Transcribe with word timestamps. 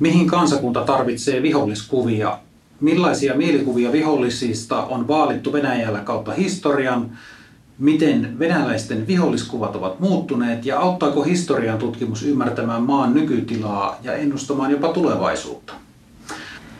Mihin 0.00 0.26
kansakunta 0.26 0.80
tarvitsee 0.80 1.42
viholliskuvia? 1.42 2.38
Millaisia 2.80 3.34
mielikuvia 3.34 3.92
vihollisista 3.92 4.84
on 4.84 5.08
vaalittu 5.08 5.52
Venäjällä 5.52 5.98
kautta 5.98 6.32
historian? 6.32 7.10
Miten 7.78 8.38
venäläisten 8.38 9.06
viholliskuvat 9.06 9.76
ovat 9.76 10.00
muuttuneet 10.00 10.66
ja 10.66 10.80
auttaako 10.80 11.22
historian 11.22 11.78
tutkimus 11.78 12.22
ymmärtämään 12.22 12.82
maan 12.82 13.14
nykytilaa 13.14 13.98
ja 14.02 14.14
ennustamaan 14.14 14.70
jopa 14.70 14.88
tulevaisuutta? 14.88 15.72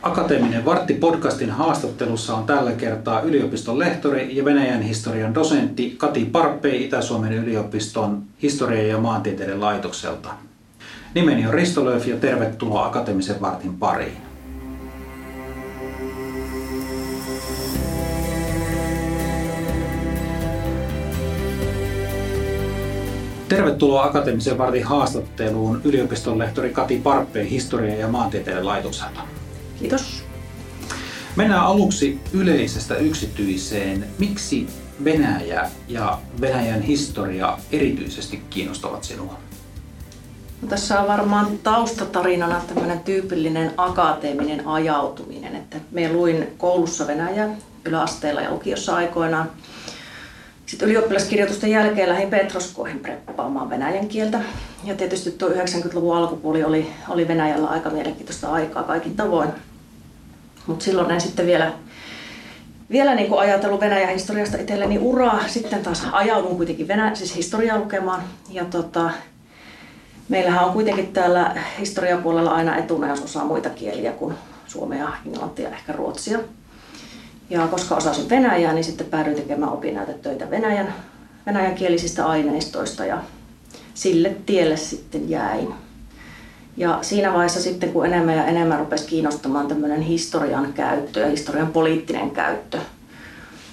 Akateeminen 0.01 0.65
Vartti 0.65 0.93
podcastin 0.93 1.51
haastattelussa 1.51 2.35
on 2.35 2.45
tällä 2.45 2.71
kertaa 2.71 3.21
yliopiston 3.21 3.79
lehtori 3.79 4.35
ja 4.37 4.45
Venäjän 4.45 4.81
historian 4.81 5.35
dosentti 5.35 5.95
Kati 5.97 6.25
Parppei 6.25 6.83
Itä-Suomen 6.83 7.33
yliopiston 7.33 8.23
historia- 8.41 8.87
ja 8.87 8.97
maantieteiden 8.97 9.61
laitokselta. 9.61 10.29
Nimeni 11.13 11.47
on 11.47 11.53
Risto 11.53 11.85
Lööf 11.85 12.07
ja 12.07 12.17
tervetuloa 12.17 12.85
Akateemisen 12.85 13.41
Vartin 13.41 13.77
pariin. 13.77 14.17
Tervetuloa 23.49 24.03
Akateemisen 24.03 24.57
vartin 24.57 24.83
haastatteluun 24.83 25.81
yliopiston 25.83 26.39
lehtori 26.39 26.69
Kati 26.69 26.97
Parppeen 26.97 27.45
historia- 27.45 27.95
ja 27.95 28.07
maantieteiden 28.07 28.65
laitokselta. 28.65 29.21
Kiitos. 29.79 30.23
Mennään 31.35 31.65
aluksi 31.65 32.19
yleisestä 32.33 32.95
yksityiseen. 32.95 34.05
Miksi 34.19 34.67
Venäjä 35.03 35.69
ja 35.87 36.19
Venäjän 36.41 36.81
historia 36.81 37.57
erityisesti 37.71 38.41
kiinnostavat 38.49 39.03
sinua? 39.03 39.50
Tässä 40.69 40.99
on 40.99 41.07
varmaan 41.07 41.47
taustatarinana 41.63 42.61
tämmöinen 42.67 42.99
tyypillinen 42.99 43.71
akateeminen 43.77 44.67
ajautuminen. 44.67 45.55
Että 45.55 45.77
me 45.91 46.13
luin 46.13 46.47
koulussa 46.57 47.07
Venäjää 47.07 47.49
yläasteella 47.85 48.41
ja 48.41 48.51
lukiossa 48.51 48.95
aikoinaan. 48.95 49.51
Sitten 50.65 50.87
ylioppilaskirjoitusten 50.89 51.71
jälkeen 51.71 52.09
lähdin 52.09 52.29
Petroskoihin 52.29 52.99
preppaamaan 52.99 53.69
venäjän 53.69 54.07
kieltä. 54.07 54.39
Ja 54.83 54.95
tietysti 54.95 55.31
tuo 55.31 55.49
90-luvun 55.49 56.17
alkupuoli 56.17 56.63
oli, 56.63 56.93
oli 57.09 57.27
Venäjällä 57.27 57.67
aika 57.67 57.89
mielenkiintoista 57.89 58.51
aikaa 58.51 58.83
kaikin 58.83 59.15
tavoin. 59.15 59.49
Mutta 60.67 60.85
silloin 60.85 61.11
en 61.11 61.21
sitten 61.21 61.45
vielä, 61.45 61.73
vielä 62.91 63.15
niin 63.15 63.39
ajatellut 63.39 63.81
Venäjän 63.81 64.13
historiasta 64.13 64.57
itselleni 64.57 64.97
uraa. 64.97 65.47
Sitten 65.47 65.83
taas 65.83 66.07
ajaudun 66.11 66.57
kuitenkin 66.57 66.87
Venäjä, 66.87 67.15
siis 67.15 67.35
historiaa 67.35 67.77
lukemaan. 67.77 68.23
Ja 68.49 68.65
tota, 68.65 69.11
meillähän 70.31 70.65
on 70.65 70.73
kuitenkin 70.73 71.13
täällä 71.13 71.55
historiapuolella 71.79 72.51
aina 72.51 72.77
etuna, 72.77 73.07
jos 73.07 73.21
osaa 73.21 73.45
muita 73.45 73.69
kieliä 73.69 74.11
kuin 74.11 74.35
suomea, 74.67 75.11
englantia 75.25 75.69
ehkä 75.69 75.93
ruotsia. 75.93 76.39
Ja 77.49 77.67
koska 77.67 77.95
osasin 77.95 78.29
venäjää, 78.29 78.73
niin 78.73 78.83
sitten 78.83 79.07
päädyin 79.07 79.35
tekemään 79.35 79.71
opinnäytetöitä 79.71 80.49
venäjän, 80.49 80.93
venäjänkielisistä 81.45 82.25
aineistoista 82.25 83.05
ja 83.05 83.21
sille 83.93 84.35
tielle 84.45 84.77
sitten 84.77 85.29
jäin. 85.29 85.73
Ja 86.77 86.99
siinä 87.01 87.33
vaiheessa 87.33 87.61
sitten, 87.61 87.93
kun 87.93 88.05
enemmän 88.05 88.37
ja 88.37 88.45
enemmän 88.45 88.79
rupesi 88.79 89.07
kiinnostamaan 89.07 89.67
tämmöinen 89.67 90.01
historian 90.01 90.73
käyttö 90.73 91.19
ja 91.19 91.29
historian 91.29 91.71
poliittinen 91.71 92.31
käyttö, 92.31 92.77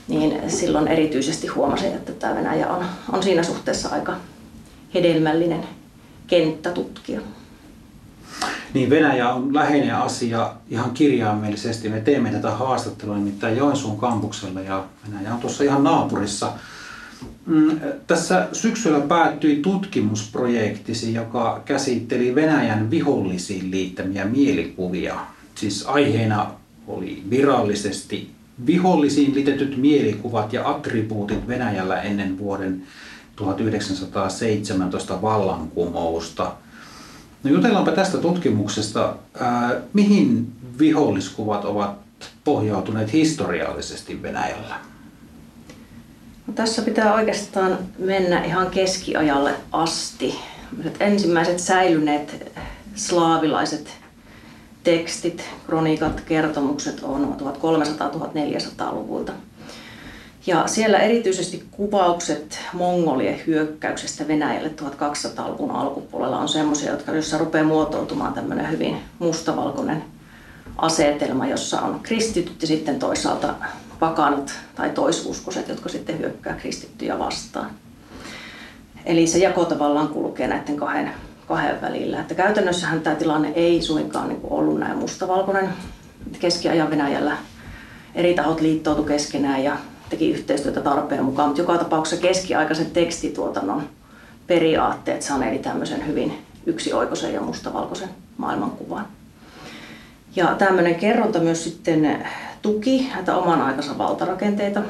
niin 0.09 0.51
silloin 0.51 0.89
erityisesti 0.89 1.47
huomasin, 1.47 1.93
että 1.93 2.13
tämä 2.13 2.35
Venäjä 2.35 2.69
on, 2.69 2.85
on 3.13 3.23
siinä 3.23 3.43
suhteessa 3.43 3.89
aika 3.89 4.17
hedelmällinen 4.95 5.78
kenttä 6.29 6.71
tutkia. 6.71 7.21
Niin 8.75 8.91
Venäjä 8.91 9.33
on 9.33 9.55
läheinen 9.55 9.95
asia 9.95 10.55
ihan 10.71 10.91
kirjaimellisesti. 10.91 11.89
Me 11.89 12.01
teemme 12.01 12.31
tätä 12.31 12.51
haastattelua 12.51 13.17
nimittäin 13.17 13.57
Joensuun 13.57 13.99
kampuksella 13.99 14.61
ja 14.61 14.85
Venäjä 15.09 15.35
on 15.35 15.41
tuossa 15.41 15.65
ihan 15.65 15.85
naapurissa. 15.85 16.53
Mm, 17.47 17.81
tässä 18.07 18.49
syksyllä 18.53 19.01
päättyi 19.01 19.57
tutkimusprojektisi, 19.57 21.15
joka 21.15 21.63
käsitteli 21.65 22.35
Venäjän 22.35 22.91
vihollisiin 22.91 23.71
liittämiä 23.71 24.25
mielikuvia. 24.25 25.17
Siis 25.55 25.87
aiheena 25.87 26.51
oli 26.87 27.23
virallisesti 27.31 28.31
vihollisiin 28.67 29.35
liitetyt 29.35 29.77
mielikuvat 29.77 30.53
ja 30.53 30.71
attribuutit 30.71 31.49
Venäjällä 31.49 32.03
ennen 32.03 32.39
vuoden 32.39 32.83
1917 33.39 35.23
vallankumousta. 35.23 36.53
No 37.45 37.51
jutellaanpa 37.51 37.93
tästä 37.93 38.19
tutkimuksesta. 38.19 39.15
Ää, 39.41 39.81
mihin 39.93 40.53
viholliskuvat 40.79 41.65
ovat 41.65 41.99
pohjautuneet 42.45 43.13
historiallisesti 43.13 44.23
Venäjällä? 44.23 44.75
No, 46.47 46.53
tässä 46.55 46.83
pitää 46.83 47.15
oikeastaan 47.15 47.79
mennä 47.99 48.45
ihan 48.45 48.71
keskiajalle 48.71 49.55
asti. 49.73 50.39
Ensimmäiset 51.01 51.59
säilyneet 51.59 52.53
slaavilaiset 52.95 53.91
tekstit, 54.85 55.45
kronikat, 55.67 56.21
kertomukset 56.21 57.01
on 57.03 57.37
1300-1400-luvulta. 57.41 59.33
Ja 60.49 60.67
siellä 60.67 60.99
erityisesti 60.99 61.65
kuvaukset 61.71 62.59
mongolien 62.73 63.41
hyökkäyksestä 63.47 64.29
Venäjälle 64.29 64.71
1200-luvun 64.83 65.71
alkupuolella 65.71 66.39
on 66.39 66.49
semmoisia, 66.49 66.91
jotka, 66.91 67.13
joissa 67.13 67.39
rupeaa 67.39 67.65
muotoutumaan 67.65 68.35
tämmöinen 68.35 68.71
hyvin 68.71 68.97
mustavalkoinen 69.19 70.05
asetelma, 70.77 71.47
jossa 71.47 71.81
on 71.81 72.01
kristityt 72.03 72.63
ja 72.63 72.67
sitten 72.67 72.99
toisaalta 72.99 73.55
pakanat 73.99 74.53
tai 74.75 74.91
toisuskoiset, 74.91 75.69
jotka 75.69 75.89
sitten 75.89 76.19
hyökkää 76.19 76.55
kristittyjä 76.55 77.19
vastaan. 77.19 77.71
Eli 79.07 79.27
se 79.27 79.39
jako 79.39 79.65
tavallaan 79.65 80.09
kulkee 80.09 80.49
näiden 80.49 80.77
kahden, 80.77 81.11
kahden 81.49 81.81
välillä. 81.81 82.21
Että 82.21 82.35
käytännössähän 82.35 83.01
tämä 83.01 83.17
tilanne 83.17 83.53
ei 83.55 83.83
suinkaan 83.83 84.29
niin 84.29 84.41
ollut 84.43 84.79
näin 84.79 84.99
mustavalkoinen. 84.99 85.69
Keskiajan 86.41 86.91
Venäjällä 86.91 87.37
eri 88.15 88.35
tahot 88.35 88.61
liittoutu 88.61 89.03
keskenään 89.03 89.65
ja 89.65 89.77
teki 90.11 90.31
yhteistyötä 90.31 90.81
tarpeen 90.81 91.25
mukaan, 91.25 91.49
mutta 91.49 91.63
joka 91.63 91.79
tapauksessa 91.79 92.27
keskiaikaisen 92.27 92.91
tekstituotannon 92.91 93.83
periaatteet 94.47 95.23
saneeli 95.23 95.59
tämmöisen 95.59 96.07
hyvin 96.07 96.39
yksioikoisen 96.67 97.35
ja 97.35 97.41
mustavalkoisen 97.41 98.09
maailmankuvan. 98.37 99.07
Ja 100.37 100.55
tämmöinen 100.55 100.95
kerronta 100.95 101.39
myös 101.39 101.65
sitten 101.65 102.27
tuki 102.63 103.11
näitä 103.15 103.37
oman 103.37 103.63
aikansa 103.63 103.99
valtarakenteita. 103.99 104.83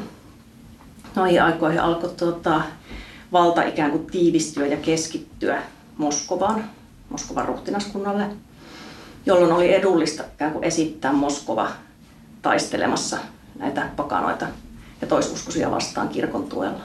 Noihin 1.15 1.43
aikoihin 1.43 1.81
alkoi 1.81 2.11
tuota, 2.17 2.63
valta 3.33 3.63
ikään 3.63 3.91
kuin 3.91 4.07
tiivistyä 4.07 4.67
ja 4.67 4.77
keskittyä 4.77 5.63
Moskovaan, 5.97 6.65
Moskovan 7.09 7.45
ruhtinaskunnalle, 7.49 8.25
jolloin 9.27 9.53
oli 9.53 9.75
edullista 9.75 10.25
ikään 10.35 10.53
kuin 10.53 10.65
esittää 10.65 11.13
Moskova 11.13 11.69
taistelemassa 12.43 13.19
näitä 13.59 13.89
pakanoita 13.97 14.47
ja 15.01 15.07
toisuskoisia 15.07 15.71
vastaan 15.71 16.09
kirkon 16.09 16.45
tuella. 16.45 16.81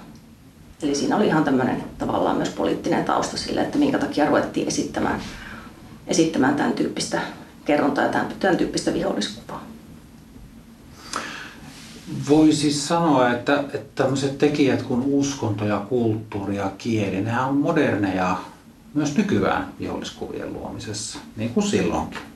Eli 0.84 0.96
siinä 0.96 1.16
oli 1.16 1.28
ihan 1.28 1.44
tämmöinen 1.44 1.84
tavallaan 1.98 2.38
myös 2.38 2.50
poliittinen 2.50 3.06
tausta 3.06 3.38
sille, 3.38 3.62
että 3.62 3.78
minkä 3.78 4.00
takia 4.00 4.26
ruvettiin 4.26 4.68
esittämään, 4.68 5.22
esittämään 6.08 6.56
tämän 6.56 6.74
tyyppistä 6.74 7.22
kerrontaa 7.66 8.04
ja 8.04 8.10
tämän, 8.10 8.28
tämän 8.40 8.58
tyyppistä 8.58 8.94
viholliskuvaa. 8.94 9.64
Voisi 12.30 12.72
sanoa, 12.72 13.32
että, 13.32 13.64
että 13.74 14.04
tämmöiset 14.04 14.38
tekijät 14.38 14.82
kuin 14.82 15.04
uskonto 15.06 15.66
ja 15.66 15.80
kulttuuri 15.90 16.56
ja 16.56 16.72
kieli, 16.78 17.22
nehän 17.22 17.46
on 17.46 17.58
moderneja 17.58 18.38
myös 18.94 19.18
nykyään 19.18 19.74
viholliskuvien 19.80 20.54
luomisessa, 20.54 21.20
niin 21.36 21.50
kuin 21.50 21.68
silloinkin. 21.68 22.33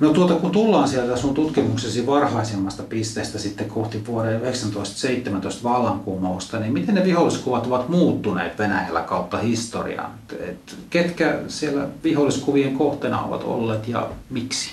No 0.00 0.12
tuota, 0.12 0.34
kun 0.34 0.50
tullaan 0.50 0.88
sieltä 0.88 1.16
sun 1.16 1.34
tutkimuksesi 1.34 2.06
varhaisemmasta 2.06 2.82
pisteestä 2.82 3.38
sitten 3.38 3.68
kohti 3.68 4.06
vuoden 4.06 4.40
1917 4.40 5.62
vallankumousta, 5.62 6.58
niin 6.58 6.72
miten 6.72 6.94
ne 6.94 7.04
viholliskuvat 7.04 7.66
ovat 7.66 7.88
muuttuneet 7.88 8.58
Venäjällä 8.58 9.00
kautta 9.00 9.38
historian? 9.38 10.10
Et 10.40 10.76
ketkä 10.90 11.38
siellä 11.48 11.88
viholliskuvien 12.04 12.78
kohteena 12.78 13.22
ovat 13.22 13.44
olleet 13.44 13.88
ja 13.88 14.08
miksi? 14.30 14.70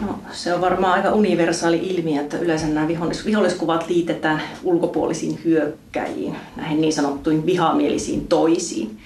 No, 0.00 0.18
se 0.32 0.54
on 0.54 0.60
varmaan 0.60 0.92
aika 0.92 1.12
universaali 1.12 1.76
ilmiö, 1.76 2.20
että 2.20 2.38
yleensä 2.38 2.66
nämä 2.66 2.88
vihollis, 2.88 3.26
viholliskuvat 3.26 3.88
liitetään 3.88 4.42
ulkopuolisiin 4.62 5.40
hyökkäjiin, 5.44 6.36
näihin 6.56 6.80
niin 6.80 6.92
sanottuihin 6.92 7.46
vihamielisiin 7.46 8.28
toisiin, 8.28 8.98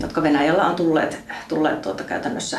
jotka 0.00 0.22
Venäjällä 0.22 0.66
on 0.66 0.74
tulleet, 0.74 1.18
tulleet 1.48 1.82
tuota 1.82 2.04
käytännössä 2.04 2.58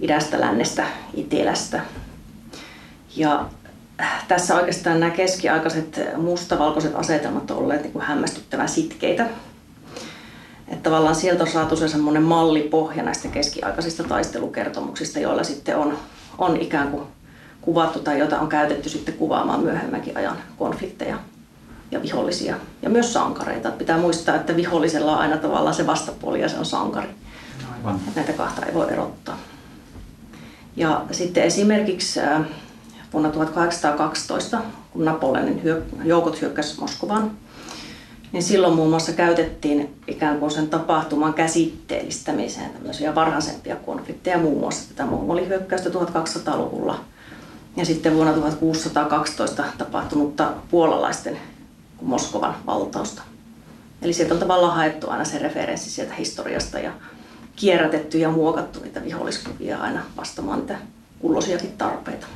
idästä, 0.00 0.40
lännestä, 0.40 0.86
itelästä. 1.14 1.80
Ja 3.16 3.46
tässä 4.28 4.54
oikeastaan 4.54 5.00
nämä 5.00 5.12
keskiaikaiset 5.12 6.00
mustavalkoiset 6.16 6.94
asetelmat 6.94 7.50
ovat 7.50 7.62
olleet 7.62 7.82
niin 7.82 7.92
kuin 7.92 8.04
hämmästyttävän 8.04 8.68
sitkeitä. 8.68 9.26
Että 10.68 10.82
tavallaan 10.82 11.14
sieltä 11.14 11.42
on 11.42 11.50
saatu 11.50 11.76
se 11.76 11.88
semmoinen 11.88 12.22
mallipohja 12.22 13.02
näistä 13.02 13.28
keskiaikaisista 13.28 14.04
taistelukertomuksista, 14.04 15.18
joilla 15.18 15.44
sitten 15.44 15.76
on, 15.76 15.98
on 16.38 16.56
ikään 16.56 16.88
kuin 16.88 17.02
kuvattu 17.60 17.98
tai 17.98 18.18
jota 18.18 18.40
on 18.40 18.48
käytetty 18.48 18.88
sitten 18.88 19.14
kuvaamaan 19.14 19.60
myöhemmänkin 19.60 20.16
ajan 20.16 20.36
konflikteja 20.58 21.18
ja 21.90 22.02
vihollisia 22.02 22.56
ja 22.82 22.90
myös 22.90 23.12
sankareita. 23.12 23.70
Pitää 23.70 23.98
muistaa, 23.98 24.36
että 24.36 24.56
vihollisella 24.56 25.12
on 25.12 25.18
aina 25.18 25.36
tavallaan 25.36 25.74
se 25.74 25.86
vastapuoli 25.86 26.40
ja 26.40 26.48
se 26.48 26.58
on 26.58 26.66
sankari. 26.66 27.08
Aivan. 27.72 28.00
Näitä 28.16 28.32
kahta 28.32 28.66
ei 28.66 28.74
voi 28.74 28.92
erottaa. 28.92 29.38
Ja 30.80 31.04
sitten 31.10 31.44
esimerkiksi 31.44 32.20
vuonna 33.12 33.30
1812, 33.30 34.60
kun 34.92 35.04
Napoleonin 35.04 35.62
joukot 36.04 36.40
hyökkäsivät 36.40 36.80
Moskovaan, 36.80 37.30
niin 38.32 38.42
silloin 38.42 38.74
muun 38.74 38.90
muassa 38.90 39.12
käytettiin 39.12 39.94
ikään 40.06 40.38
kuin 40.38 40.50
sen 40.50 40.68
tapahtuman 40.68 41.34
käsitteellistämiseen 41.34 42.70
tämmöisiä 42.70 43.14
varhaisempia 43.14 43.76
konflikteja, 43.76 44.38
muun 44.38 44.60
muassa 44.60 44.88
tätä 44.88 45.06
mongolihyökkäystä 45.06 45.90
1200-luvulla 45.90 47.00
ja 47.76 47.84
sitten 47.84 48.14
vuonna 48.14 48.32
1612 48.32 49.64
tapahtunutta 49.78 50.52
puolalaisten 50.70 51.38
Moskovan 52.02 52.54
valtausta. 52.66 53.22
Eli 54.02 54.12
sieltä 54.12 54.34
on 54.34 54.40
tavallaan 54.40 54.76
haettu 54.76 55.10
aina 55.10 55.24
se 55.24 55.38
referenssi 55.38 55.90
sieltä 55.90 56.14
historiasta 56.14 56.78
ja 56.78 56.92
kierrätetty 57.60 58.18
ja 58.18 58.30
muokattu 58.30 58.80
niitä 58.80 59.04
viholliskuvia 59.04 59.78
aina 59.78 60.02
vastaamaan 60.16 60.58
niitä 60.58 60.78
kullosiakin 61.18 61.72
tarpeita. 61.78 62.26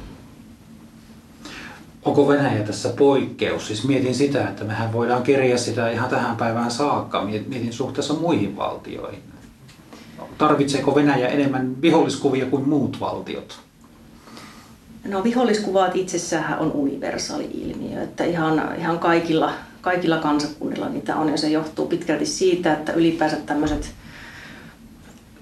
Onko 2.04 2.28
Venäjä 2.28 2.62
tässä 2.62 2.88
poikkeus? 2.88 3.66
Siis 3.66 3.84
mietin 3.84 4.14
sitä, 4.14 4.48
että 4.48 4.64
mehän 4.64 4.92
voidaan 4.92 5.22
kirjaa 5.22 5.58
sitä 5.58 5.90
ihan 5.90 6.10
tähän 6.10 6.36
päivään 6.36 6.70
saakka. 6.70 7.24
Mietin 7.24 7.72
suhteessa 7.72 8.14
muihin 8.14 8.56
valtioihin. 8.56 9.22
Tarvitseeko 10.38 10.94
Venäjä 10.94 11.28
enemmän 11.28 11.82
viholliskuvia 11.82 12.46
kuin 12.46 12.68
muut 12.68 13.00
valtiot? 13.00 13.58
No 15.04 15.24
viholliskuvat 15.24 15.96
itsessään 15.96 16.58
on 16.58 16.72
universaali 16.72 17.50
ilmiö, 17.54 18.02
että 18.02 18.24
ihan, 18.24 18.74
ihan 18.78 18.98
kaikilla, 18.98 19.52
kaikilla 19.80 20.18
kansakunnilla 20.18 20.88
niitä 20.88 21.16
on 21.16 21.28
ja 21.28 21.36
se 21.36 21.48
johtuu 21.48 21.86
pitkälti 21.86 22.26
siitä, 22.26 22.72
että 22.72 22.92
ylipäänsä 22.92 23.36
tämmöiset 23.36 23.94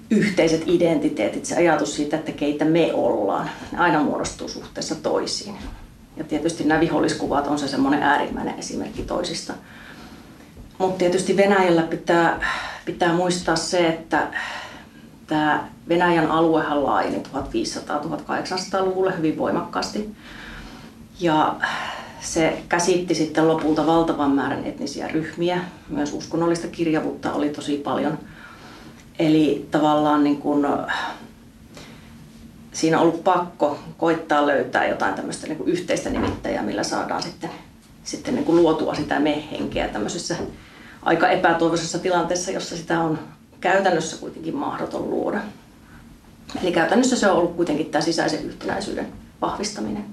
yhteiset 0.09 0.63
identiteetit, 0.65 1.45
se 1.45 1.55
ajatus 1.55 1.95
siitä, 1.95 2.17
että 2.17 2.31
keitä 2.31 2.65
me 2.65 2.93
ollaan, 2.93 3.49
aina 3.77 4.03
muodostuu 4.03 4.49
suhteessa 4.49 4.95
toisiin. 4.95 5.55
Ja 6.17 6.23
tietysti 6.23 6.63
nämä 6.63 6.79
viholliskuvat 6.79 7.47
on 7.47 7.59
se 7.59 7.67
semmoinen 7.67 8.03
äärimmäinen 8.03 8.59
esimerkki 8.59 9.01
toisista. 9.01 9.53
Mutta 10.77 10.97
tietysti 10.97 11.37
Venäjällä 11.37 11.81
pitää, 11.81 12.39
pitää 12.85 13.13
muistaa 13.13 13.55
se, 13.55 13.87
että 13.87 14.27
tämä 15.27 15.67
Venäjän 15.89 16.31
aluehan 16.31 16.83
laajeni 16.83 17.23
1500-1800-luvulle 17.33 19.17
hyvin 19.17 19.37
voimakkaasti. 19.37 20.15
Ja 21.19 21.55
se 22.21 22.63
käsitti 22.69 23.15
sitten 23.15 23.47
lopulta 23.47 23.85
valtavan 23.85 24.31
määrän 24.31 24.65
etnisiä 24.65 25.07
ryhmiä. 25.07 25.61
Myös 25.89 26.13
uskonnollista 26.13 26.67
kirjavuutta 26.67 27.33
oli 27.33 27.49
tosi 27.49 27.77
paljon. 27.77 28.17
Eli 29.19 29.67
tavallaan 29.71 30.23
niin 30.23 30.37
kuin, 30.37 30.67
siinä 32.71 32.97
on 32.97 33.07
ollut 33.07 33.23
pakko 33.23 33.79
koittaa 33.97 34.47
löytää 34.47 34.87
jotain 34.87 35.13
tämmöistä 35.13 35.47
niin 35.47 35.57
kuin 35.57 35.69
yhteistä 35.69 36.09
nimittäjää, 36.09 36.63
millä 36.63 36.83
saadaan 36.83 37.23
sitten, 37.23 37.49
sitten 38.03 38.35
niin 38.35 38.45
kuin 38.45 38.55
luotua 38.55 38.95
sitä 38.95 39.19
me-henkeä 39.19 39.87
tämmöisessä 39.87 40.35
aika 41.01 41.29
epätoivoisessa 41.29 41.99
tilanteessa, 41.99 42.51
jossa 42.51 42.77
sitä 42.77 42.99
on 42.99 43.19
käytännössä 43.61 44.17
kuitenkin 44.17 44.55
mahdoton 44.55 45.09
luoda. 45.09 45.41
Eli 46.61 46.71
käytännössä 46.71 47.15
se 47.15 47.29
on 47.29 47.37
ollut 47.37 47.55
kuitenkin 47.55 47.85
tämä 47.85 48.01
sisäisen 48.01 48.43
yhtenäisyyden 48.43 49.07
vahvistaminen, 49.41 50.05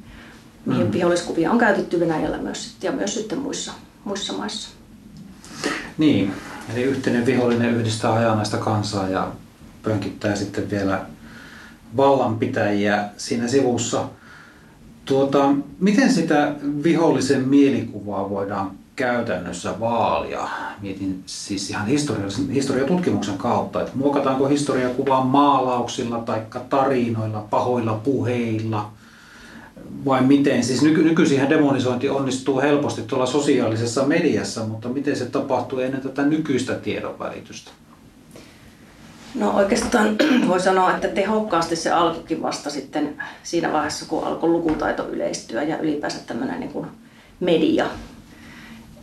mihin 0.67 0.87
mm. 0.87 0.93
viholliskuvia 0.93 1.51
on 1.51 1.59
käytetty 1.59 2.01
Venäjällä 2.01 2.39
myös 2.39 2.77
ja 2.83 2.93
myös 2.93 3.15
sitten 3.15 3.39
muissa, 3.39 3.73
muissa 4.05 4.33
maissa. 4.33 4.69
Niin, 5.99 6.35
eli 6.73 6.83
yhteinen 6.83 7.27
vihollinen 7.27 7.75
yhdistää 7.75 8.13
hajanaista 8.13 8.57
kansaa 8.57 9.09
ja 9.09 9.29
pönkittää 9.83 10.37
sitten 10.37 10.71
vielä 10.71 11.07
vallanpitäjiä 11.97 13.05
siinä 13.17 13.49
sivussa. 13.49 14.05
Tuota, 15.05 15.53
miten 15.81 16.13
sitä 16.13 16.55
vihollisen 16.83 17.49
mielikuvaa 17.49 18.31
voidaan 18.31 18.71
käytännössä 18.97 19.81
vaalia? 19.81 20.49
Mietin 20.81 21.23
siis 21.27 21.71
ihan 21.71 21.87
historiatutkimuksen 22.53 23.39
kautta, 23.39 23.81
että 23.81 23.93
muokataanko 23.95 24.49
historiakuvaa 24.49 25.25
maalauksilla 25.25 26.19
tai 26.19 26.43
tarinoilla, 26.69 27.47
pahoilla 27.51 27.95
puheilla 27.95 28.91
vai 30.05 30.23
miten? 30.23 30.65
Siis 30.65 30.83
nyky, 30.83 31.03
nykyisin 31.03 31.51
demonisointi 31.51 32.09
onnistuu 32.09 32.61
helposti 32.61 33.03
tuolla 33.03 33.27
sosiaalisessa 33.27 34.05
mediassa, 34.05 34.65
mutta 34.65 34.89
miten 34.89 35.17
se 35.17 35.27
tapahtuu 35.27 35.79
ennen 35.79 36.01
tätä 36.01 36.23
nykyistä 36.23 36.75
tiedonvälitystä? 36.75 37.71
No 39.35 39.51
oikeastaan 39.51 40.17
voi 40.49 40.61
sanoa, 40.61 40.95
että 40.95 41.09
tehokkaasti 41.09 41.77
se 41.77 41.91
alkoikin 41.91 42.43
vasta 42.43 42.71
sitten 42.71 43.23
siinä 43.43 43.73
vaiheessa, 43.73 44.07
kun 44.09 44.25
alkoi 44.25 44.51
lukutaito 44.51 45.09
yleistyä 45.09 45.63
ja 45.63 45.79
ylipäänsä 45.79 46.19
tämmöinen 46.27 46.61
niin 46.61 46.73
kuin 46.73 46.87
media 47.41 47.87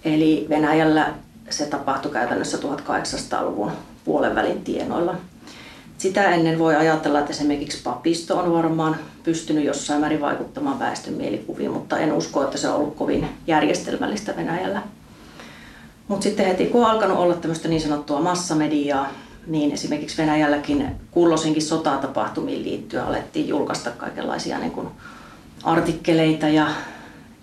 Eli 0.06 0.46
Venäjällä 0.50 1.14
se 1.50 1.66
tapahtui 1.66 2.12
käytännössä 2.12 2.58
1800-luvun 2.58 3.72
puolen 4.06 4.36
välin 4.36 4.64
tienoilla. 4.64 5.16
Sitä 5.98 6.30
ennen 6.30 6.60
voi 6.60 6.76
ajatella, 6.76 7.20
että 7.20 7.32
esimerkiksi 7.32 7.82
papisto 7.84 8.38
on 8.38 8.54
varmaan 8.54 8.96
pystynyt 9.24 9.64
jossain 9.64 10.00
määrin 10.00 10.22
vaikuttamaan 10.22 10.80
väestön 10.80 11.14
mielikuviin, 11.14 11.72
mutta 11.72 11.98
en 11.98 12.14
usko, 12.14 12.44
että 12.44 12.58
se 12.58 12.70
on 12.70 12.76
ollut 12.76 12.96
kovin 12.96 13.28
järjestelmällistä 13.48 14.36
Venäjällä. 14.38 14.82
Mutta 16.08 16.24
sitten 16.24 16.46
heti 16.46 16.66
kun 16.66 16.86
on 16.86 16.92
alkanut 16.92 17.18
olla 17.18 17.34
tämmöistä 17.34 17.68
niin 17.68 17.82
sanottua 17.82 18.22
massamediaa, 18.22 19.10
niin 19.48 19.72
esimerkiksi 19.72 20.18
Venäjälläkin 20.18 20.88
kulloisinkin 21.12 21.62
sotatapahtumiin 21.62 22.64
liittyen 22.64 23.04
alettiin 23.04 23.48
julkaista 23.48 23.92
kaikenlaisia 23.92 24.60
niin 24.60 24.72
kuin 24.72 24.88
artikkeleita 25.64 26.48
ja 26.48 26.68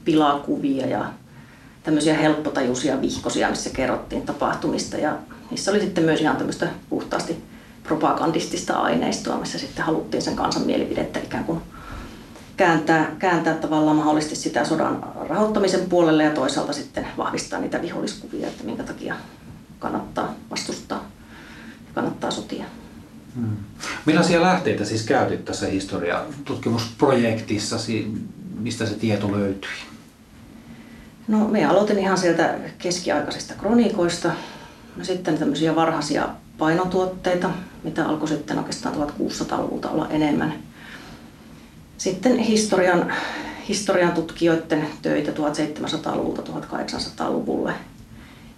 pilakuvia 0.05 0.87
ja 0.87 1.05
tämmöisiä 1.83 2.15
helppotajuisia 2.15 3.01
vihkosia, 3.01 3.51
missä 3.51 3.71
kerrottiin 3.71 4.23
tapahtumista 4.23 4.97
ja 4.97 5.17
niissä 5.51 5.71
oli 5.71 5.81
sitten 5.81 6.05
myös 6.05 6.21
ihan 6.21 6.37
tämmöistä 6.37 6.69
puhtaasti 6.91 7.54
propagandistista 7.85 8.75
aineistoa, 8.75 9.39
missä 9.39 9.59
sitten 9.59 9.85
haluttiin 9.85 10.23
sen 10.23 10.37
kansan 10.37 10.63
mielipidettä 10.63 11.21
ikään 11.21 11.45
kuin 11.45 11.61
kääntää, 12.57 13.17
kääntää 13.19 13.55
tavallaan 13.55 13.97
mahdollisesti 13.97 14.37
sitä 14.37 14.65
sodan 14.65 15.07
rahoittamisen 15.29 15.89
puolelle 15.89 16.25
ja 16.25 16.31
toisaalta 16.31 16.73
sitten 16.73 17.07
vahvistaa 17.17 17.61
niitä 17.61 17.83
viholliskuvia, 17.83 18.49
että 18.49 18.65
minkä 18.65 18.83
takia 18.83 19.15
kannattaa 19.79 20.35
vastustaa 20.51 21.11
ja 21.87 21.93
kannattaa 21.95 22.31
sotia. 22.31 22.65
Hmm. 23.37 23.57
Millaisia 24.07 24.43
lähteitä 24.43 24.85
siis 24.85 25.03
käytit 25.03 25.45
tässä 25.45 25.67
historiatutkimusprojektissa, 25.67 27.77
mistä 28.59 28.87
se 28.87 28.95
tieto 28.95 29.33
löytyi? 29.33 29.71
No 31.29 31.49
me 31.49 31.65
aloitin 31.65 31.99
ihan 31.99 32.19
sieltä 32.19 32.55
keskiaikaisista 32.79 33.55
kroniikoista. 33.55 34.33
No, 34.97 35.05
sitten 35.05 35.39
tämmöisiä 35.39 35.77
varhaisia 35.77 36.29
painotuotteita, 36.59 37.51
mitä 37.85 38.09
alkoi 38.09 38.29
sitten 38.29 38.59
oikeastaan 38.59 38.95
1600-luvulta 38.95 39.91
olla 39.91 40.09
enemmän. 40.09 40.55
Sitten 41.99 42.39
historian, 42.39 43.13
historian 43.69 44.13
tutkijoiden 44.13 44.87
töitä 45.03 45.31
1700-luvulta 45.31 46.43
1800-luvulle. 46.43 47.73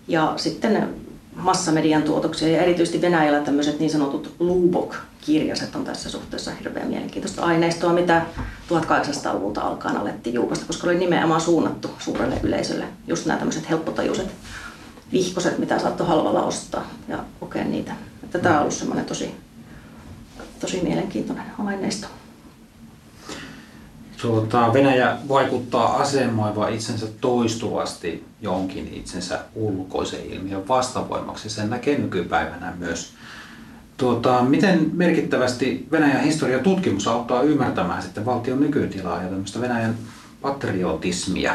Ja 0.09 0.33
sitten 0.37 0.89
massamedian 1.37 2.03
tuotoksia 2.03 2.49
ja 2.49 2.63
erityisesti 2.63 3.01
Venäjällä 3.01 3.41
tämmöiset 3.41 3.81
niin 3.81 3.91
sanotut 3.91 4.35
Lubok-kirjaset 4.39 5.77
on 5.77 5.85
tässä 5.85 6.11
suhteessa 6.11 6.51
hirveän 6.51 6.89
mielenkiintoista 6.89 7.43
aineistoa, 7.43 7.93
mitä 7.93 8.27
1800-luvulta 8.71 9.61
alkaen 9.61 9.97
alettiin 9.97 10.35
julkaista, 10.35 10.67
koska 10.67 10.87
oli 10.87 10.99
nimenomaan 10.99 11.41
suunnattu 11.41 11.91
suurelle 11.99 12.41
yleisölle 12.43 12.85
just 13.07 13.27
nämä 13.27 13.39
tämmöiset 13.39 13.71
helppotajuiset 13.71 14.29
vihkoset, 15.13 15.59
mitä 15.59 15.79
saattoi 15.79 16.07
halvalla 16.07 16.43
ostaa 16.43 16.91
ja 17.09 17.19
kokea 17.57 17.71
niitä. 17.71 17.93
Että 18.25 18.39
tämä 18.39 18.55
on 18.55 18.61
ollut 18.61 18.75
semmoinen 18.75 19.05
tosi, 19.05 19.35
tosi 20.61 20.81
mielenkiintoinen 20.83 21.45
aineisto. 21.59 22.09
Tuota, 24.23 24.73
Venäjä 24.73 25.17
vaikuttaa 25.29 25.97
asemoiva 25.97 26.69
itsensä 26.69 27.07
toistuvasti 27.21 28.25
jonkin 28.41 28.95
itsensä 28.95 29.41
ulkoisen 29.55 30.27
ilmiön 30.27 30.69
vastavoimaksi. 30.69 31.51
Sen 31.51 31.71
näkee 31.71 31.99
nykypäivänä 31.99 32.73
myös. 32.79 33.13
Tuota, 33.97 34.43
miten 34.43 34.91
merkittävästi 34.93 35.89
Venäjän 35.91 36.25
historian 36.25 36.61
tutkimus 36.63 37.09
auttaa 37.09 37.43
ymmärtämään 37.43 38.03
sitten 38.03 38.27
valtion 38.27 38.61
nykytilaa 38.61 39.23
ja 39.23 39.29
tämmöistä 39.29 39.61
Venäjän 39.61 39.95
patriotismia? 40.43 41.55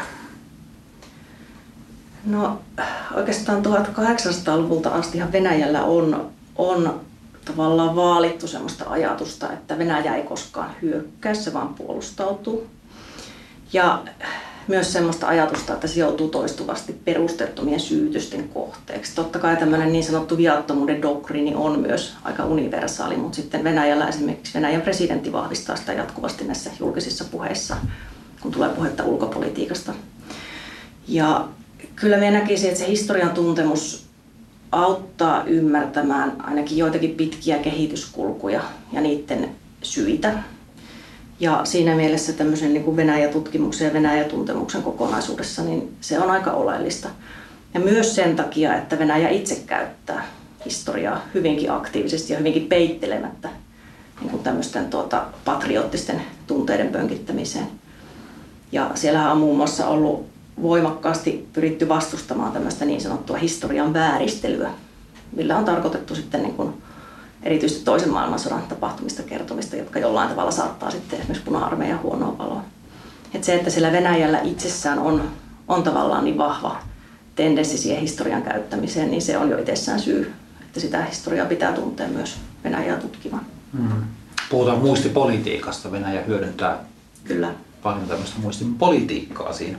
No 2.24 2.58
oikeastaan 3.14 3.62
1800-luvulta 3.64 4.90
astihan 4.90 5.32
Venäjällä 5.32 5.84
on, 5.84 6.30
on 6.56 7.00
tavallaan 7.44 7.96
vaalittu 7.96 8.46
sellaista 8.46 8.84
ajatusta, 8.88 9.52
että 9.52 9.78
Venäjä 9.78 10.16
ei 10.16 10.22
koskaan 10.22 10.70
hyökkää, 10.82 11.34
se 11.34 11.52
vaan 11.52 11.74
puolustautuu. 11.74 12.66
Ja 13.72 14.02
myös 14.68 14.92
sellaista 14.92 15.26
ajatusta, 15.26 15.72
että 15.72 15.86
se 15.86 16.00
joutuu 16.00 16.28
toistuvasti 16.28 16.92
perustettomien 17.04 17.80
syytysten 17.80 18.48
kohteeksi. 18.48 19.14
Totta 19.14 19.38
kai 19.38 19.56
tämmöinen 19.56 19.92
niin 19.92 20.04
sanottu 20.04 20.36
viattomuuden 20.36 21.02
doktriini 21.02 21.54
on 21.54 21.78
myös 21.78 22.14
aika 22.24 22.44
universaali, 22.44 23.16
mutta 23.16 23.36
sitten 23.36 23.64
Venäjällä 23.64 24.08
esimerkiksi 24.08 24.54
Venäjän 24.54 24.82
presidentti 24.82 25.32
vahvistaa 25.32 25.76
sitä 25.76 25.92
jatkuvasti 25.92 26.44
näissä 26.44 26.70
julkisissa 26.80 27.24
puheissa, 27.24 27.76
kun 28.40 28.52
tulee 28.52 28.68
puhetta 28.68 29.04
ulkopolitiikasta. 29.04 29.92
Ja 31.08 31.48
kyllä 32.02 32.16
minä 32.16 32.30
näkisin, 32.30 32.68
että 32.68 32.80
se 32.80 32.88
historian 32.88 33.30
tuntemus 33.30 34.06
auttaa 34.72 35.44
ymmärtämään 35.44 36.32
ainakin 36.38 36.78
joitakin 36.78 37.10
pitkiä 37.10 37.58
kehityskulkuja 37.58 38.60
ja 38.92 39.00
niiden 39.00 39.50
syitä. 39.82 40.32
Ja 41.40 41.64
siinä 41.64 41.94
mielessä 41.94 42.32
tämmöisen 42.32 42.72
niin 42.72 42.84
kuin 42.84 42.96
Venäjä-tutkimuksen 42.96 43.86
ja 43.86 43.92
Venäjä-tuntemuksen 43.92 44.82
kokonaisuudessa 44.82 45.62
niin 45.62 45.96
se 46.00 46.18
on 46.18 46.30
aika 46.30 46.52
oleellista. 46.52 47.08
Ja 47.74 47.80
myös 47.80 48.14
sen 48.14 48.36
takia, 48.36 48.76
että 48.76 48.98
Venäjä 48.98 49.28
itse 49.28 49.62
käyttää 49.66 50.26
historiaa 50.64 51.26
hyvinkin 51.34 51.70
aktiivisesti 51.70 52.32
ja 52.32 52.38
hyvinkin 52.38 52.66
peittelemättä 52.66 53.48
niin 54.20 54.30
kuin 54.30 54.42
tämmöisten 54.42 54.90
tuota, 54.90 55.24
patriottisten 55.44 56.22
tunteiden 56.46 56.88
pönkittämiseen. 56.88 57.66
Ja 58.72 58.90
siellähän 58.94 59.32
on 59.32 59.38
muun 59.38 59.56
muassa 59.56 59.86
ollut 59.86 60.31
voimakkaasti 60.62 61.48
pyritty 61.52 61.88
vastustamaan 61.88 62.52
tämmöistä 62.52 62.84
niin 62.84 63.00
sanottua 63.00 63.36
historian 63.36 63.92
vääristelyä, 63.92 64.70
millä 65.36 65.58
on 65.58 65.64
tarkoitettu 65.64 66.14
sitten 66.14 66.42
niin 66.42 66.54
kuin 66.54 66.74
erityisesti 67.42 67.84
toisen 67.84 68.10
maailmansodan 68.10 68.62
tapahtumista 68.62 69.22
kertomista, 69.22 69.76
jotka 69.76 69.98
jollain 69.98 70.28
tavalla 70.28 70.50
saattaa 70.50 70.90
sitten 70.90 71.18
esimerkiksi 71.18 71.44
puna-armeijan 71.44 72.02
huonoa 72.02 72.38
valoa. 72.38 72.64
Et 73.34 73.44
se, 73.44 73.54
että 73.54 73.70
siellä 73.70 73.92
Venäjällä 73.92 74.40
itsessään 74.40 74.98
on, 74.98 75.30
on 75.68 75.82
tavallaan 75.82 76.24
niin 76.24 76.38
vahva 76.38 76.76
tendenssi 77.36 77.78
siihen 77.78 78.00
historian 78.00 78.42
käyttämiseen, 78.42 79.10
niin 79.10 79.22
se 79.22 79.38
on 79.38 79.50
jo 79.50 79.58
itsessään 79.58 80.00
syy, 80.00 80.32
että 80.62 80.80
sitä 80.80 81.04
historiaa 81.04 81.46
pitää 81.46 81.72
tuntea 81.72 82.08
myös 82.08 82.36
Venäjää 82.64 82.96
tutkimaan. 82.96 83.46
Hmm. 83.76 84.02
Puhutaan 84.50 84.78
muistipolitiikasta. 84.78 85.92
Venäjä 85.92 86.22
hyödyntää 86.22 86.78
Kyllä. 87.24 87.54
paljon 87.82 88.08
tämmöistä 88.08 88.40
muistipolitiikkaa 88.40 89.52
siinä. 89.52 89.78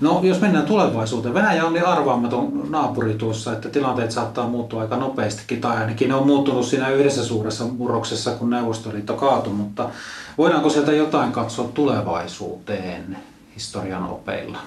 No 0.00 0.20
jos 0.22 0.40
mennään 0.40 0.66
tulevaisuuteen, 0.66 1.34
Venäjä 1.34 1.66
on 1.66 1.72
niin 1.72 1.86
arvaamaton 1.86 2.70
naapuri 2.70 3.14
tuossa, 3.14 3.52
että 3.52 3.68
tilanteet 3.68 4.10
saattaa 4.10 4.48
muuttua 4.48 4.82
aika 4.82 4.96
nopeastikin, 4.96 5.60
tai 5.60 5.76
ainakin 5.76 6.08
ne 6.08 6.14
on 6.14 6.26
muuttunut 6.26 6.66
siinä 6.66 6.90
yhdessä 6.90 7.24
suuressa 7.24 7.64
murroksessa, 7.64 8.30
kun 8.30 8.50
Neuvostoliitto 8.50 9.14
kaatui, 9.14 9.52
mutta 9.52 9.90
voidaanko 10.38 10.70
sieltä 10.70 10.92
jotain 10.92 11.32
katsoa 11.32 11.68
tulevaisuuteen 11.74 13.16
historian 13.54 14.04
opeilla? 14.04 14.58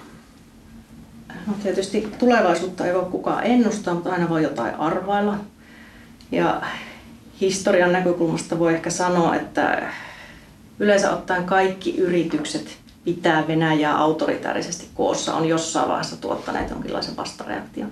No 1.48 1.54
tietysti 1.64 2.12
tulevaisuutta 2.20 2.86
ei 2.86 2.94
voi 2.94 3.06
kukaan 3.12 3.44
ennustaa, 3.44 3.94
mutta 3.94 4.12
aina 4.12 4.30
voi 4.30 4.44
jotain 4.44 4.76
arvailla. 4.76 5.36
Ja 6.32 6.62
historian 7.42 7.92
näkökulmasta 7.92 8.60
voi 8.60 8.74
ehkä 8.74 8.90
sanoa, 8.90 9.36
että 9.36 9.92
yleensä 10.80 11.12
ottaen 11.12 11.44
kaikki 11.44 11.98
yritykset 11.98 12.78
pitää 13.04 13.48
Venäjää 13.48 13.98
autoritaarisesti 13.98 14.88
koossa 14.94 15.36
on 15.36 15.46
jossain 15.46 15.90
vaiheessa 15.90 16.18
tuottaneet 16.18 16.70
jonkinlaisen 16.70 17.16
vastareaktion. 17.16 17.92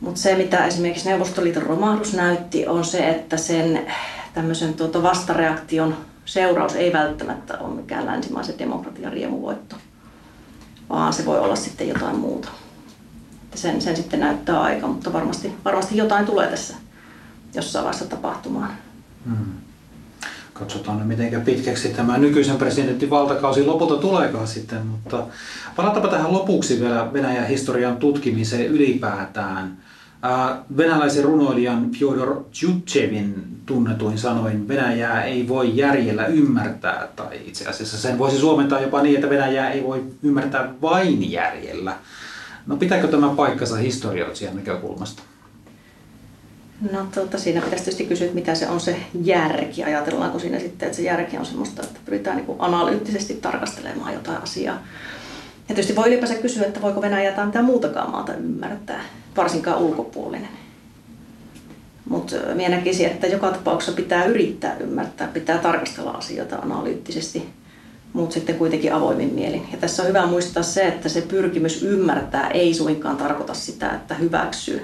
Mutta 0.00 0.20
se, 0.20 0.36
mitä 0.36 0.66
esimerkiksi 0.66 1.08
Neuvostoliiton 1.08 1.62
romahdus 1.62 2.14
näytti, 2.14 2.66
on 2.66 2.84
se, 2.84 3.08
että 3.08 3.36
sen 3.36 3.86
tämmöisen 4.34 4.74
tuota 4.74 5.02
vastareaktion 5.02 5.96
seuraus 6.24 6.74
ei 6.74 6.92
välttämättä 6.92 7.58
ole 7.58 7.74
mikään 7.74 8.06
länsimaisen 8.06 8.58
demokratian 8.58 9.12
riemuvoitto, 9.12 9.76
vaan 10.88 11.12
se 11.12 11.26
voi 11.26 11.38
olla 11.38 11.56
sitten 11.56 11.88
jotain 11.88 12.16
muuta. 12.16 12.48
Sen, 13.54 13.82
sen 13.82 13.96
sitten 13.96 14.20
näyttää 14.20 14.60
aika, 14.60 14.86
mutta 14.86 15.12
varmasti, 15.12 15.52
varmasti 15.64 15.96
jotain 15.96 16.26
tulee 16.26 16.50
tässä 16.50 16.74
jossain 17.54 17.84
vaiheessa 17.84 18.10
tapahtumaan. 18.10 18.70
Hmm. 19.24 19.52
Katsotaan 20.58 21.06
miten 21.06 21.42
pitkäksi 21.42 21.88
tämä 21.88 22.18
nykyisen 22.18 22.56
presidentin 22.56 23.10
valtakausi 23.10 23.64
lopulta 23.64 23.96
tuleekaan 23.96 24.46
sitten, 24.46 24.86
mutta 24.86 25.26
palataanpa 25.76 26.08
tähän 26.08 26.32
lopuksi 26.32 26.80
vielä 26.80 27.12
Venäjän 27.12 27.48
historian 27.48 27.96
tutkimiseen 27.96 28.66
ylipäätään. 28.66 29.76
Venäläisen 30.76 31.24
runoilijan 31.24 31.90
Fyodor 31.90 32.44
Tjutchevin 32.60 33.34
tunnetuin 33.66 34.18
sanoin, 34.18 34.68
Venäjää 34.68 35.24
ei 35.24 35.48
voi 35.48 35.76
järjellä 35.76 36.26
ymmärtää, 36.26 37.08
tai 37.16 37.40
itse 37.46 37.68
asiassa 37.68 37.98
sen 37.98 38.18
voisi 38.18 38.38
suomentaa 38.38 38.80
jopa 38.80 39.02
niin, 39.02 39.14
että 39.14 39.30
Venäjää 39.30 39.70
ei 39.70 39.84
voi 39.84 40.04
ymmärtää 40.22 40.74
vain 40.82 41.32
järjellä. 41.32 41.96
No 42.66 42.76
pitääkö 42.76 43.08
tämä 43.08 43.28
paikkansa 43.28 43.76
historioitsijan 43.76 44.56
näkökulmasta? 44.56 45.22
No 46.80 47.06
tuota, 47.14 47.38
siinä 47.38 47.60
pitäisi 47.60 47.84
tietysti 47.84 48.06
kysyä, 48.06 48.28
mitä 48.32 48.54
se 48.54 48.68
on 48.68 48.80
se 48.80 48.96
järki. 49.22 49.84
Ajatellaanko 49.84 50.38
siinä 50.38 50.58
sitten, 50.58 50.86
että 50.86 50.96
se 50.96 51.02
järki 51.02 51.38
on 51.38 51.46
semmoista, 51.46 51.82
että 51.82 52.00
pyritään 52.04 52.36
niin 52.36 52.56
analyyttisesti 52.58 53.34
tarkastelemaan 53.34 54.14
jotain 54.14 54.42
asiaa. 54.42 54.82
Ja 55.68 55.74
tietysti 55.74 55.96
voi 55.96 56.08
ylipäänsä 56.08 56.34
kysyä, 56.34 56.66
että 56.66 56.82
voiko 56.82 57.02
Venäjä 57.02 57.32
tai 57.32 57.46
mitään 57.46 57.64
muutakaan 57.64 58.10
maata 58.10 58.34
ymmärtää, 58.34 59.00
varsinkaan 59.36 59.78
ulkopuolinen. 59.78 60.48
Mutta 62.08 62.36
minä 62.54 62.68
näkisin, 62.68 63.06
että 63.06 63.26
joka 63.26 63.50
tapauksessa 63.50 63.96
pitää 63.96 64.24
yrittää 64.24 64.76
ymmärtää, 64.80 65.28
pitää 65.28 65.58
tarkastella 65.58 66.10
asioita 66.10 66.56
analyyttisesti, 66.56 67.48
mutta 68.12 68.34
sitten 68.34 68.58
kuitenkin 68.58 68.92
avoimin 68.92 69.34
mielin. 69.34 69.68
Ja 69.72 69.78
tässä 69.78 70.02
on 70.02 70.08
hyvä 70.08 70.26
muistaa 70.26 70.62
se, 70.62 70.86
että 70.86 71.08
se 71.08 71.20
pyrkimys 71.20 71.82
ymmärtää 71.82 72.50
ei 72.50 72.74
suinkaan 72.74 73.16
tarkoita 73.16 73.54
sitä, 73.54 73.90
että 73.90 74.14
hyväksyy 74.14 74.82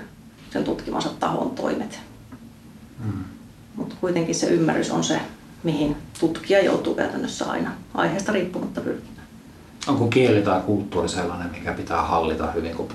sen 0.53 0.65
tutkimansa 0.65 1.09
tahon 1.21 1.51
toimet. 1.51 2.01
Mm. 3.05 3.25
Mutta 3.77 3.95
kuitenkin 4.01 4.35
se 4.35 4.47
ymmärrys 4.47 4.91
on 4.91 5.05
se, 5.05 5.21
mihin 5.63 5.97
tutkija 6.21 6.65
joutuu 6.65 6.95
käytännössä 6.95 7.51
aina 7.51 7.73
aiheesta 7.95 8.33
riippumatta 8.33 8.81
pyrkimään. 8.81 9.27
Onko 9.87 10.07
kieli 10.09 10.43
tai 10.43 10.61
kulttuuri 10.61 11.09
sellainen, 11.09 11.51
mikä 11.51 11.73
pitää 11.73 12.03
hallita 12.03 12.53
hyvin, 12.53 12.75
kun 12.75 12.89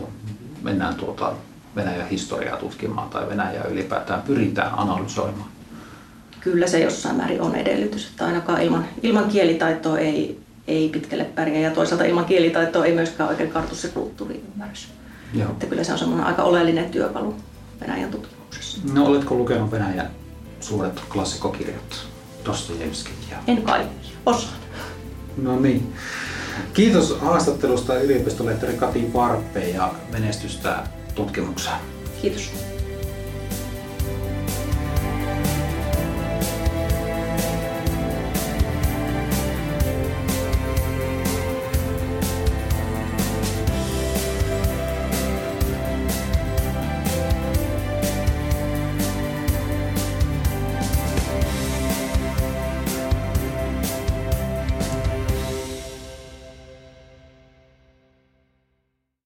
mennään 0.61 0.95
tuota 0.95 1.33
Venäjän 1.75 2.09
historiaa 2.09 2.57
tutkimaan 2.57 3.09
tai 3.09 3.29
Venäjää 3.29 3.63
ylipäätään 3.63 4.21
pyritään 4.21 4.79
analysoimaan? 4.79 5.49
Kyllä 6.39 6.67
se 6.67 6.79
jossain 6.79 7.15
määrin 7.15 7.41
on 7.41 7.55
edellytys, 7.55 8.07
että 8.07 8.25
ainakaan 8.25 8.61
ilman, 8.61 8.85
ilman 9.03 9.29
kielitaitoa 9.29 9.97
ei, 9.97 10.39
ei 10.67 10.89
pitkälle 10.89 11.23
pärjää 11.23 11.61
ja 11.61 11.71
toisaalta 11.71 12.05
ilman 12.05 12.25
kielitaitoa 12.25 12.85
ei 12.85 12.95
myöskään 12.95 13.29
oikein 13.29 13.51
kartu 13.51 13.75
se 13.75 13.87
kulttuuriymmärrys. 13.87 14.87
Joo. 15.33 15.49
Että 15.51 15.65
kyllä 15.65 15.83
se 15.83 15.91
on 15.91 15.99
semmoinen 15.99 16.27
aika 16.27 16.43
oleellinen 16.43 16.89
työkalu 16.89 17.35
Venäjän 17.81 18.11
tutkimuksessa. 18.11 18.77
No 18.93 19.05
oletko 19.05 19.35
lukenut 19.35 19.71
Venäjän 19.71 20.11
suuret 20.59 21.01
klassikokirjat, 21.09 22.07
Dostojevskit 22.45 23.27
ja... 23.31 23.37
En 23.47 23.61
kaikki, 23.61 24.13
osaan. 24.25 24.53
No 25.37 25.59
niin. 25.59 25.93
Kiitos 26.73 27.17
haastattelusta 27.21 27.99
yliopistolehtori 27.99 28.73
Kati 28.73 29.13
Varpe 29.13 29.69
ja 29.69 29.93
menestystä 30.11 30.83
tutkimukseen. 31.15 31.77
Kiitos. 32.21 32.51